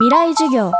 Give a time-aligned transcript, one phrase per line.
[0.00, 0.70] 未来授業。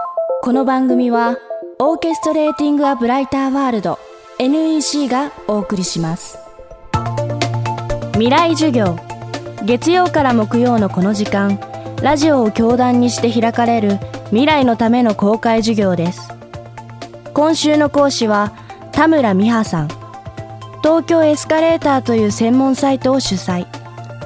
[0.42, 1.38] この番組は
[1.80, 3.98] オーケストレーティング・ア・ブライター・ワールド
[4.38, 6.38] NEC がお送りします。
[8.12, 8.96] 未来授業。
[9.64, 11.58] 月曜から木曜のこの時間
[12.00, 16.32] ラジオを教壇にして開かれる未来のための公開授業です。
[17.34, 18.52] 今週の講師は
[18.92, 19.88] 田村美葉さん。
[20.84, 23.66] 東京エスカレーターという専門サイトを主催。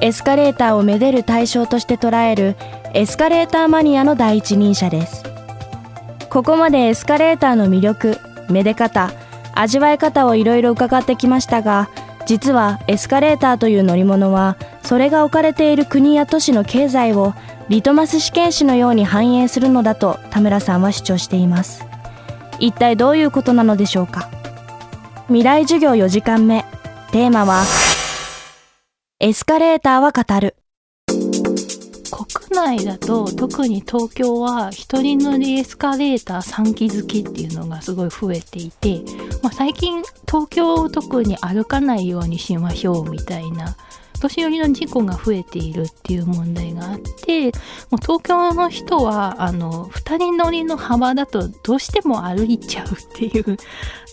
[0.01, 2.55] エスカレーターをめでる対象として捉える
[2.93, 5.23] エスカレーターマニアの第一人者です。
[6.29, 8.17] ここまでエスカレーターの魅力
[8.49, 9.11] めで方
[9.53, 11.89] 味わい方をいろいろ伺ってきましたが
[12.25, 17.33] 実はエスカレーターという乗り物はそれが置かれている国や都市の経済を
[17.69, 21.85] リトマス試験紙のように反映するのだと田村さんは主張しています。
[22.59, 24.29] 一体どういうことなのでしょうか。
[25.27, 26.65] 未来授業4時間目。
[27.11, 27.63] テーマは
[29.19, 30.55] エスカレーターは語る。
[32.53, 39.01] 内だと特に東京は一人乗りエスカレーター3基付きっていうのがすごい増えていて、
[39.41, 43.75] まあ、最近東京を特に歩かないようにしましょうみたいな
[44.23, 47.51] 年寄りの事故が増えているっていう問題があってもう
[48.01, 53.57] 東京の人はあの2人乗りの幅だとどうしても歩いちゃうっていう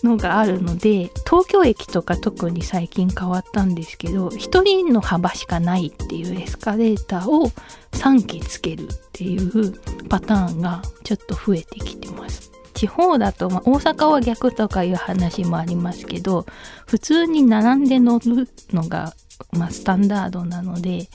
[0.03, 7.49] のがあるので東京駅とか特に最近変わったんですけど1人の幅しかないっていうエスカレーターを
[7.91, 12.51] 3機つけるっていうパターンがちょっと増えてきてます。
[12.81, 16.47] 地方だと、まあ、大阪は逆とかいう話もありますけど
[16.87, 19.13] 普通に並んで乗るのが
[19.51, 21.09] まあ、スタンダードなので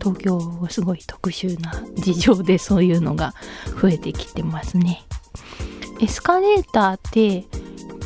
[0.00, 3.34] 東京はすごい特殊な事情でそういうのが
[3.80, 5.02] 増えてきてますね。
[6.00, 7.44] エスカレーターって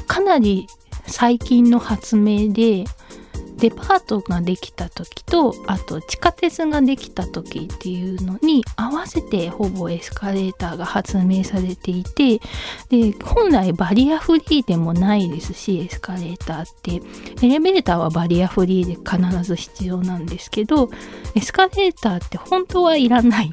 [0.06, 0.66] かなり
[1.06, 2.84] 最近の発明で
[3.58, 12.38] デパートができた時とあと地下鉄ができた時っていうのに合わせてほぼエスカレーターが発明されていて
[12.90, 17.02] で本来バリアフリーでもないですしエスカレーターって。
[17.42, 20.90] エレベーターはバリアフリーで必ず必要なんですけど
[21.34, 23.52] エスカレーターって本当はいらない。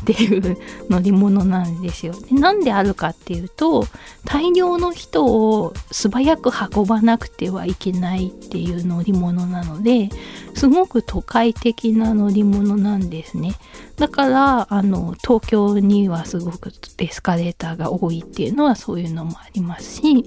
[0.00, 0.56] っていう
[0.88, 2.14] 乗り物なんですよ。
[2.20, 3.86] でなんであるかっていうと
[4.24, 10.08] 大量の人を素早く運ばなくてはいけないっていう乗り物なので
[10.54, 13.54] すごく都会的な乗り物なんですね。
[13.96, 20.24] だからあの東京にはすごくエスカレーターが多いっていうのはそういうのもありますし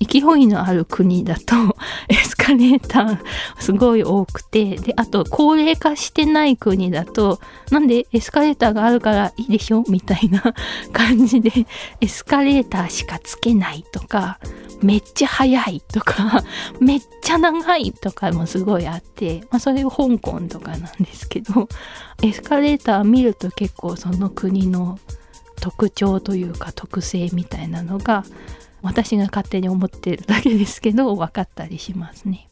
[0.00, 1.54] 勢いのある国だと
[2.08, 3.18] エスカレーター
[3.58, 7.40] すごい多くてであと高齢化してない国だと
[7.70, 9.84] なんでエスカレーターがあるからいいでしょ？
[9.88, 10.42] みたいな
[10.92, 11.66] 感じで
[12.00, 14.38] エスカレーターしかつけないとか
[14.82, 16.42] めっちゃ速いとか
[16.80, 21.68] めっちゃ長いとかもすごいあって、まあ、それを香港とかなんですけど
[22.22, 24.98] エスカレーター見ると結構その国の
[25.60, 28.24] 特徴というか特性みたいなのが
[28.84, 32.48] 私が勝手に思ってるだけですけど分かったりしますね。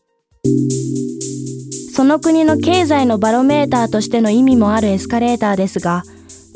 [1.95, 6.03] その国の経済のバロメーターとしての意味もあるエスカレーターですが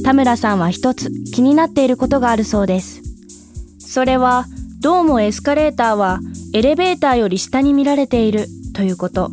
[0.03, 3.03] 田村さんは一つ気になっていることがあるそうです。
[3.79, 4.47] それは
[4.81, 6.21] どうもエスカレーターは
[6.53, 9.31] エレベーターより下に見られているということ。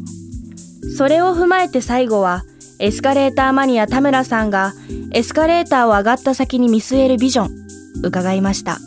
[0.98, 2.44] それを踏まえて最後は
[2.80, 4.74] エスカレーターマニア田村さんが
[5.14, 7.50] エスカレーターを上がった先に見据えるビジョン
[8.04, 8.78] 伺いました。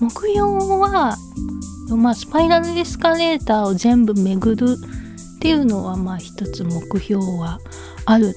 [0.00, 1.16] 目標は、
[1.96, 4.76] まあ、スパイラルエスカレーターを全部巡る
[5.36, 7.58] っていうのはまあ一つ目標は
[8.04, 8.34] ある。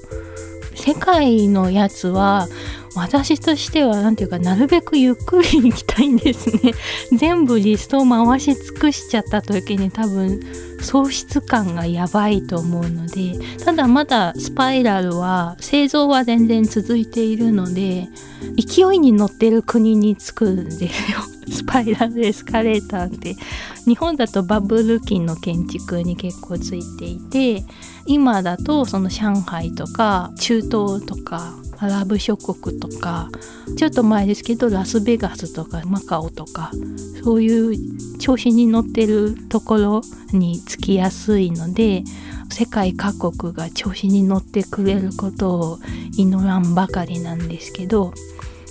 [0.76, 2.48] 世界のやつは
[2.96, 6.74] 私としては何ていうかなるべくゆっくり行きたいんですね。
[7.18, 10.40] 全部リストを回し尽くしちゃった時に多分
[10.82, 18.10] 喪失感がやばいと思うのでただまだスパイラルは製造は全然続いているので
[18.58, 21.20] 勢いに乗ってる国に着くんですよ
[21.52, 23.36] スパイラルエスカレーターって
[23.86, 27.64] 日本だとバブル期の建築に結構ついていて
[28.06, 33.28] 今だとその上海とか中東とかアラブ諸国とか
[33.76, 36.72] ちょっと前ですけどラスベガスとかマカオとか
[37.24, 40.02] そういう調子に乗ってるところ
[40.32, 42.04] につきやすいので
[42.52, 45.80] 世界各国が調子に乗ってくれることを
[46.18, 48.14] 祈らんばかりなんですけど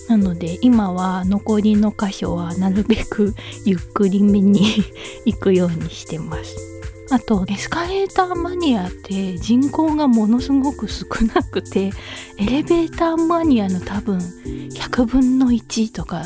[0.09, 3.35] なので今は残りの箇所はなるべく
[3.65, 4.85] ゆっくりめに
[5.27, 6.71] 行くようにしてます。
[7.13, 11.91] あとエスカレーターマニアって人口がものすごく少なくて
[12.39, 16.23] エレベーターマニアの多分100分の1とか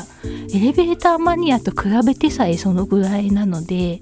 [0.53, 4.01] エレベーターマニアと比べてさえそのぐらいなので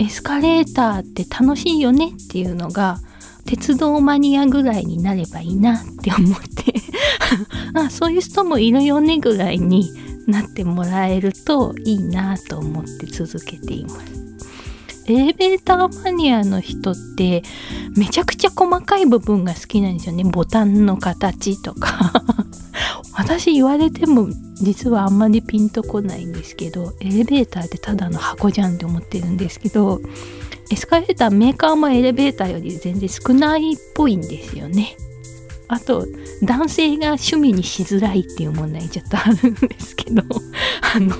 [0.00, 2.98] エスカレーターって楽しいよねっていうのが
[3.46, 6.74] 鉄道マニアぐらいになればいいなって思って
[7.78, 9.88] あそういう人もいるよねぐらいに
[10.26, 14.23] なってもらえるといいなと思って続けています。
[15.06, 17.42] エレベーターマニアの人って
[17.96, 20.24] めちゃくちゃ細かい部分が好きなんですよね。
[20.24, 22.24] ボタンの形とか
[23.16, 30.00] 私言われても実はあんまりピンとこないんですけどエレベーターってただの箱じゃんって思ってるんですけど
[30.70, 34.96] エスカレーターメーカーもエレベーターより全然少ないっぽいんですよね。
[35.68, 36.06] あと
[36.42, 40.22] 男性が趣味にしづらいっていう問題ちょっとあるんですけど
[40.94, 41.16] あの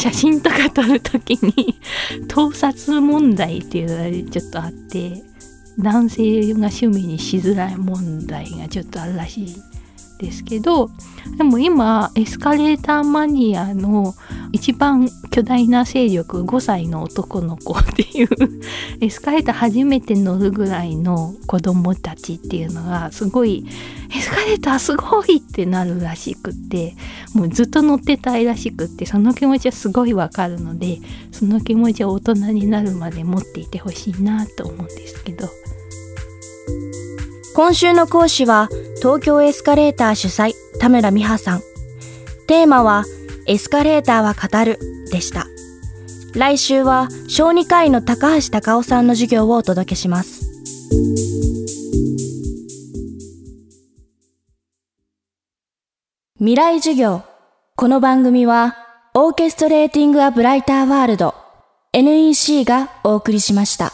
[0.00, 1.78] 写真とか撮る時に
[2.26, 5.22] 盗撮問題っていうのがちょっとあって
[5.78, 9.56] 男性が趣味にしづらい問題がちょっとあるらしい。
[10.20, 10.90] ですけど
[11.36, 14.14] でも今エスカレーターマニアの
[14.52, 18.28] 一番巨大な勢力5歳の男の子っていう
[19.00, 23.64] エスカレーター初めて乗るぐらいの子供たちっていうのがすごい
[24.14, 26.96] エスカレーターすごいってなるらしくって
[27.32, 31.00] もうずっと乗ってたいらしくってその気持ちはすごいわかるので
[31.32, 35.48] その気持ちは大人になるまで持っていてほしいなと思うんですけど。
[37.54, 38.68] 今週の講師は
[38.98, 41.60] 東京エスカレーター主催田村美穂さん。
[42.46, 43.04] テーマは
[43.46, 44.78] エスカレーターは語る
[45.10, 45.46] でした。
[46.34, 50.46] 来週は小児科医の高橋隆夫さんの授業をお届けします。
[56.38, 57.22] 未来授業。
[57.74, 58.76] この番組は
[59.14, 61.34] オーケストレーティング・ア・ブライター・ワールド
[61.92, 63.92] NEC がお送りしました。